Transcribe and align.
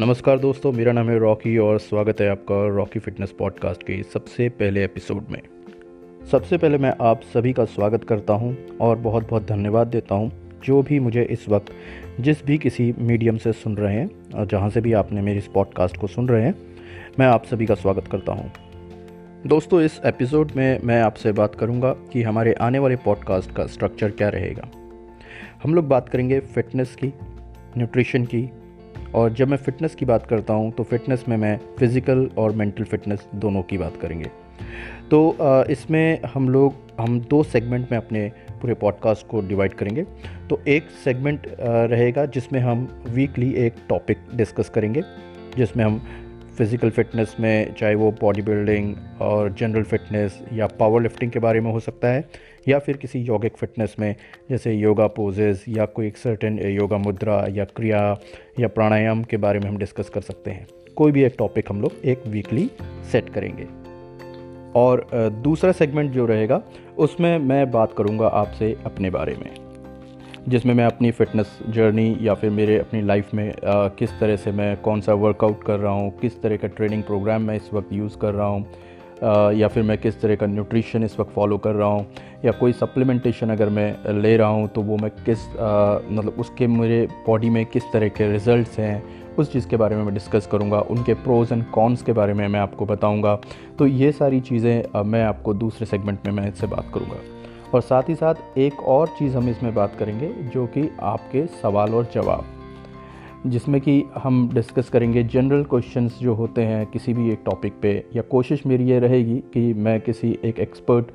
नमस्कार 0.00 0.38
दोस्तों, 0.38 0.72
मेरा 0.72 0.92
नाम 0.92 1.10
है 1.10 1.18
रॉकी 1.18 1.58
और 1.58 1.78
स्वागत 1.78 2.20
है 2.20 2.28
आपका 2.28 2.76
रॉकी 2.76 2.98
फिटनेस 2.98 3.34
पॉडकास्ट 3.38 3.82
के 3.82 4.02
सबसे 4.02 4.48
पहले 4.48 4.84
एपिसोड 4.84 5.24
में। 5.30 5.40
सबसे 6.30 6.58
पहले 6.58 6.78
मैं 6.78 6.94
आप 7.00 7.20
सभी 7.34 7.52
का 7.52 7.64
स्वागत 7.64 8.04
करता 8.04 8.32
हूँ 8.32 8.56
और 8.80 8.96
बहुत 8.96 9.28
बहुत 9.30 9.46
धन्यवाद 9.46 9.86
देता 9.86 10.14
हूँ 10.14 10.32
जो 10.64 10.82
भी 10.82 11.00
मुझे 11.00 11.22
इस 11.22 11.48
वक्त, 11.48 11.72
जिस 12.20 12.44
भी 12.44 12.58
किसी 12.58 12.94
मीडियम 12.98 13.36
से 13.36 13.52
सुन 13.52 13.76
रहे 13.76 13.94
हैं, 13.94 14.10
और 14.34 14.46
जहाँ 14.46 14.70
से 14.70 14.80
भी 14.80 14.92
आपने 14.92 15.20
मेरे 15.20 15.38
इस 15.38 15.46
पॉडकास्ट 15.46 15.96
को 15.96 16.06
सुन 16.06 16.28
रहे 16.28 16.42
हैं, 16.42 16.54
मैं 17.18 17.26
आप 17.26 17.44
सभी 17.44 17.66
का 17.66 17.74
स्वागत 17.74 18.08
करता 18.08 18.32
हूँ। 18.32 18.52
दोस्तों, 19.46 19.82
इस 19.82 20.00
एपिसोड 20.04 20.52
में 20.56 20.80
मैं 20.84 21.02
आपसे 21.02 21.32
बात 21.32 21.54
करूँगा 21.54 21.92
कि 21.92 22.22
हमारे 22.22 22.52
आने 22.52 22.78
वाले 22.78 22.96
पॉडकास्ट 22.96 23.52
का 23.52 23.66
स्ट्रक्चर 23.66 24.10
क्या 24.10 24.28
रहेगा। 24.28 24.70
हम 25.62 25.74
लोग 25.74 25.88
बात 25.88 26.08
करेंगे 26.08 26.40
फिटनेस 26.40 26.96
की 27.04 27.12
न्यूट्रिशन 27.76 28.24
की 28.24 28.50
और 29.14 29.32
जब 29.32 29.48
मैं 29.48 29.56
फ़िटनेस 29.56 29.94
की 29.94 30.04
बात 30.04 30.26
करता 30.26 30.54
हूँ 30.54 30.70
तो 30.72 30.82
फिटनेस 30.82 31.24
में 31.28 31.36
मैं 31.36 31.58
फ़िज़िकल 31.78 32.28
और 32.38 32.52
मेंटल 32.52 32.84
फिटनेस 32.84 33.26
दोनों 33.34 33.62
की 33.62 33.78
बात 33.78 33.96
करेंगे। 33.96 34.30
तो 35.10 35.36
इसमें 35.70 36.20
हम 36.34 36.48
लोग, 36.48 36.74
हम 37.00 37.18
दो 37.20 37.42
सेगमेंट 37.42 37.90
में 37.92 37.96
अपने 37.98 38.26
पूरे 38.60 38.74
पॉडकास्ट 38.74 39.26
को 39.26 39.40
डिवाइड 39.40 39.74
करेंगे। 39.74 40.02
तो 40.50 40.60
एक 40.68 40.90
सेगमेंट 41.04 41.46
रहेगा 41.60 42.24
जिसमें 42.26 42.60
हम 42.60 42.86
वीकली 43.08 43.52
एक 43.56 43.74
टॉपिक 43.88 44.18
डिस्कस 44.34 44.68
करेंगे, 44.68 45.02
जिसमें 45.56 45.84
हम 45.84 46.00
फ़िज़िकल 46.60 46.90
फिटनेस 46.90 47.34
में, 47.40 47.74
चाहे 47.74 47.94
वो 47.94 48.10
बॉडी 48.10 48.42
बिल्डिंग 48.42 48.94
और 49.20 49.52
जनरल 49.52 49.82
फिटनेस 49.82 50.38
या 50.52 50.66
पावर 50.66 51.02
लिफ्टिंग 51.02 51.30
के 51.32 51.38
बारे 51.38 51.60
में 51.60 51.70
हो 51.72 51.80
सकता 51.80 52.08
है, 52.08 52.24
या 52.68 52.78
फिर 52.78 52.96
किसी 52.96 53.18
योगिक 53.18 53.56
फिटनेस 53.56 53.94
में, 54.00 54.14
जैसे 54.50 54.72
योगा 54.72 55.06
पोजेस 55.06 55.64
या 55.68 55.84
कोई 55.86 56.06
एक 56.06 56.16
सर्टेन 56.16 56.58
योगा 56.58 56.98
मुद्रा 56.98 57.44
या 57.50 57.64
क्रिया 57.64 58.02
या 58.60 58.68
प्राणायाम 58.68 59.22
के 59.22 59.36
बारे 59.36 59.58
में 59.58 59.68
हम 59.68 59.78
डिस्कस 59.78 60.08
कर 60.08 60.20
सकते 60.20 60.50
हैं। 60.50 60.66
कोई 60.96 61.12
भी 61.12 61.22
एक 61.22 61.34
टॉपिक 61.38 61.70
हम 61.70 61.80
लोग 61.82 61.92
एक 62.04 62.26
वीकली 62.26 62.70
सेट 63.12 63.28
करेंगे। 63.28 63.66
और 64.80 65.06
दूसरा 65.42 65.72
सेगमेंट 65.72 66.12
जो 66.12 66.26
रहेगा, 66.26 66.62
उसमें 66.98 67.38
मैं 67.38 67.70
बात 67.70 67.94
करूँगा 67.98 68.26
आपसे 68.26 68.76
अपने 68.86 69.10
बारे 69.10 69.36
में। 69.36 69.69
जिसमें 70.48 70.74
मैं 70.74 70.84
अपनी 70.84 71.10
फ़िटनेस 71.10 71.58
जर्नी 71.68 72.16
या 72.20 72.34
फिर 72.34 72.50
मेरे 72.50 72.78
अपनी 72.78 73.00
लाइफ 73.02 73.34
में 73.34 73.48
आ, 73.48 73.88
किस 73.88 74.18
तरह 74.20 74.36
से 74.36 74.52
मैं 74.52 74.76
कौन 74.82 75.00
सा 75.00 75.14
वर्कआउट 75.14 75.64
कर 75.64 75.78
रहा 75.78 75.92
हूँ 75.92 76.10
किस 76.20 76.40
तरह 76.42 76.56
का 76.56 76.68
ट्रेनिंग 76.68 77.02
प्रोग्राम 77.02 77.42
मैं 77.42 77.56
इस 77.56 77.72
वक्त 77.74 77.92
यूज़ 77.92 78.18
कर 78.18 78.34
रहा 78.34 78.46
हूँ 78.46 78.66
या 79.54 79.68
फिर 79.68 79.82
मैं 79.82 79.96
किस 79.98 80.20
तरह 80.20 80.36
का 80.36 80.46
न्यूट्रिशन 80.46 81.02
इस 81.04 81.18
वक्त 81.20 81.32
फॉलो 81.32 81.58
कर 81.58 81.74
रहा 81.74 81.88
हूँ 81.88 82.06
या 82.44 82.52
कोई 82.52 82.72
सप्लीमेंटेशन 82.72 83.50
अगर 83.50 83.68
मैं 83.68 84.12
ले 84.20 84.36
रहा 84.36 84.48
हूँ 84.48 84.68
तो 84.68 84.82
वो 84.82 84.96
मैं 84.96 85.10
किस 85.24 85.46
मतलब 85.48 86.36
उसके 86.38 86.66
मेरे 86.66 87.06
बॉडी 87.26 87.50
में 87.50 87.64
किस 87.66 87.92
तरह 87.92 88.08
के 88.08 88.30
रिज़ल्ट्स 88.32 88.78
हैं 88.78 89.02
उस 89.38 89.52
चीज़ 89.52 89.68
के 89.68 89.76
बारे 89.76 89.96
में 89.96 90.02
मैं 90.04 90.14
डिस्कस 90.14 90.46
करूँगा 90.52 90.80
उनके 90.90 91.14
प्रोज़ 91.14 91.52
एंड 91.54 91.64
कॉन्स 91.70 92.02
के 92.02 92.12
बारे 92.12 92.34
में 92.34 92.46
मैं 92.48 92.60
आपको 92.60 92.86
बताऊँगा। 92.86 93.34
तो 93.78 93.86
ये 93.86 94.10
सारी 94.12 94.40
चीज़ें 94.40 95.02
मैं 95.02 95.22
आपको 95.24 95.54
दूसरे 95.54 95.86
सेगमेंट 95.86 96.26
में 96.26 96.32
मैं 96.32 96.48
इससे 96.48 96.66
बात 96.66 96.90
करूँगा। 96.94 97.39
और 97.74 97.80
साथ 97.80 98.08
ही 98.08 98.14
साथ 98.14 98.58
एक 98.58 98.80
और 98.88 99.08
चीज़ 99.18 99.36
हम 99.36 99.48
इसमें 99.48 99.74
बात 99.74 99.94
करेंगे, 99.94 100.28
जो 100.44 100.66
कि 100.66 100.88
आपके 101.00 101.46
सवाल 101.62 101.94
और 101.94 102.10
जवाब। 102.14 102.44
जिसमें 103.46 103.80
कि 103.80 104.02
हम 104.14 104.48
डिस्कस 104.54 104.88
करेंगे 104.88 105.22
जनरल 105.24 105.62
क्वेश्चंस 105.64 106.18
जो 106.20 106.34
होते 106.34 106.62
हैं 106.62 106.86
किसी 106.86 107.12
भी 107.14 107.30
एक 107.32 107.42
टॉपिक 107.44 107.74
पे, 107.82 107.92
या 108.16 108.22
कोशिश 108.22 108.66
मेरी 108.66 108.84
ये 108.84 108.98
रहेगी 108.98 109.36
कि 109.54 109.72
मैं 109.74 110.00
किसी 110.00 110.38
एक 110.44 110.58
एक्सपर्ट, 110.58 111.06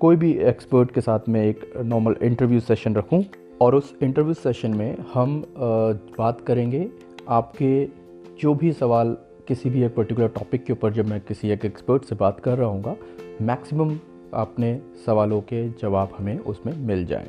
कोई 0.00 0.16
भी 0.16 0.32
एक्सपर्ट 0.44 0.90
के 0.90 1.00
साथ 1.00 1.28
में 1.28 1.40
एक 1.42 1.72
नॉर्मल 1.84 2.16
इंटरव्यू 2.22 2.60
सेशन 2.60 2.94
रखूँ। 2.94 3.24
और 3.62 3.74
उस 3.74 3.94
इंटरव्यू 4.02 4.34
सेशन 4.34 4.74
में 4.74 4.96
हम 5.14 5.42
बात 5.58 6.40
करेंगे 6.40 6.86
आपके 7.28 7.84
जो 8.40 8.54
भी 8.54 8.72
सवाल 8.72 9.16
किसी 9.48 9.70
भी 9.70 9.82
एक 9.84 9.94
पर्टिकुलर 9.94 10.28
टॉपिक 10.28 10.64
के 10.64 10.72
ऊपर, 10.72 10.92
जब 10.92 11.08
मैं 11.08 11.20
किसी 11.20 11.50
एक 11.50 11.64
एक्सपर्ट 11.64 12.04
से 12.04 12.14
बात 12.14 12.40
कर 12.40 12.58
रहा 12.58 12.68
हूँ 12.68 12.96
मैक्सिमम 13.42 13.96
अपने 14.34 14.78
सवालों 15.06 15.40
के 15.40 15.68
जवाब 15.70 16.12
हमें 16.18 16.38
उसमें 16.38 16.76
मिल 16.78 17.04
जाए। 17.06 17.28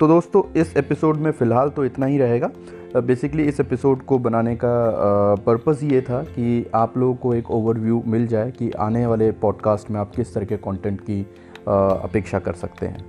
तो 0.00 0.08
दोस्तों, 0.08 0.42
इस 0.60 0.76
एपिसोड 0.76 1.16
में 1.16 1.30
फ़िलहाल 1.30 1.70
तो 1.70 1.84
इतना 1.84 2.06
ही 2.06 2.18
रहेगा। 2.18 2.50
बेसिकली 2.96 3.44
इस 3.44 3.60
एपिसोड 3.60 4.02
को 4.02 4.18
बनाने 4.18 4.54
का 4.56 5.34
पर्पज़ 5.46 5.84
ये 5.84 6.00
था 6.00 6.22
कि 6.22 6.66
आप 6.74 6.96
लोगों 6.98 7.14
को 7.14 7.34
एक 7.34 7.50
ओवरव्यू 7.50 8.02
मिल 8.06 8.26
जाए 8.26 8.50
कि 8.50 8.70
आने 8.70 9.06
वाले 9.06 9.30
पॉडकास्ट 9.32 9.90
में 9.90 10.00
आप 10.00 10.10
किस 10.16 10.34
तरह 10.34 10.44
के 10.44 10.56
कंटेंट 10.56 11.00
की 11.00 11.20
अपेक्षा 11.68 12.38
कर 12.38 12.52
सकते 12.52 12.86
हैं। 12.86 13.04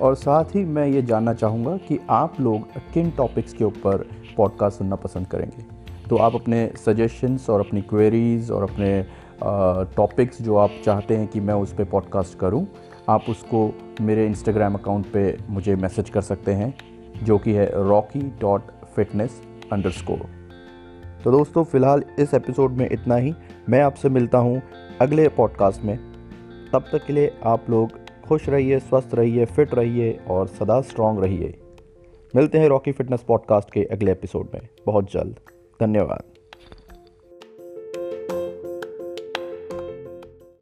और 0.00 0.14
साथ 0.14 0.44
ही 0.44 0.64
मैं 0.64 0.86
ये 0.86 1.02
जानना 1.02 1.34
चाहूँगा 1.34 1.76
कि 1.76 1.98
आप 2.10 2.40
लोग 2.40 2.76
किन 2.94 3.10
टॉपिक्स 3.10 3.52
के 3.52 3.64
ऊपर 3.64 4.06
पॉडकास्ट 4.36 4.78
सुनना 4.78 4.96
पसंद 4.96 5.26
करेंगे। 5.26 5.64
तो 6.08 6.16
आप 6.16 6.34
अपने 6.34 6.70
सजेशंस 6.76 7.50
और 7.50 7.60
अपनी 7.60 7.82
क्वेरीज़ 7.82 8.52
और 8.52 8.62
अपने 8.62 9.04
टॉपिक्स 9.96 10.42
जो 10.42 10.56
आप 10.56 10.70
चाहते 10.84 11.16
हैं 11.16 11.26
कि 11.28 11.40
मैं 11.40 11.54
उस 11.54 11.72
पर 11.72 11.84
पॉडकास्ट 11.84 12.38
करूँ, 12.38 12.66
आप 13.08 13.24
उसको 13.28 13.72
मेरे 14.00 14.26
इंस्टाग्राम 14.26 14.74
अकाउंट 14.74 15.06
पे 15.06 15.36
मुझे 15.50 15.74
मैसेज 15.76 16.10
कर 16.10 16.20
सकते 16.20 16.52
हैं, 16.52 16.74
जो 17.22 17.38
कि 17.38 17.52
है 17.52 17.70
Rocky 17.88 18.20
dot 18.40 18.70
fitness 18.96 19.40
under 19.72 19.90
score 19.90 20.26
तो 21.24 21.30
दोस्तों, 21.30 21.64
फ़िलहाल 21.64 22.02
इस 22.18 22.34
एपिसोड 22.34 22.72
में 22.72 22.88
इतना 22.90 23.16
ही। 23.16 23.34
मैं 23.68 23.80
आपसे 23.80 24.08
मिलता 24.08 24.38
हूँ 24.38 24.62
अगले 25.00 25.28
पॉडकास्ट 25.28 25.82
में। 25.82 25.96
तब 26.72 26.84
तक 26.92 27.06
के 27.06 27.12
लिए 27.12 27.32
आप 27.44 27.70
लोग 27.70 27.92
खुश 28.26 28.48
रहिए, 28.48 28.78
स्वस्थ 28.78 29.14
रहिए 29.14 29.44
फिट 29.44 29.74
रहिए 29.74 30.18
और 30.30 30.46
सदा 30.48 30.80
स्ट्रांग 30.80 31.18
रहिए। 31.18 31.54
मिलते 32.36 32.58
हैं 32.58 32.68
रॉकी 32.68 32.92
फिटनेस 32.92 33.22
पॉडकास्ट 33.22 33.72
के 33.72 33.84
अगले 33.84 34.12
एपिसोड 34.12 34.48
में। 34.54 34.68
बहुत 34.86 35.12
जल्द। 35.12 35.40
धन्यवाद। 35.80 36.31